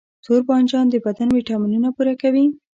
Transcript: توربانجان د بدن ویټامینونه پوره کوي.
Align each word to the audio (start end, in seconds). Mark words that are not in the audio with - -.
توربانجان 0.25 0.85
د 0.89 0.95
بدن 1.05 1.29
ویټامینونه 1.31 1.89
پوره 1.95 2.13
کوي. 2.21 2.45